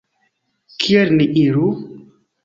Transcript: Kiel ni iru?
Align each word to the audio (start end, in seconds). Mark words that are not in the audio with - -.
Kiel 0.83 1.09
ni 1.17 1.25
iru? 1.43 1.67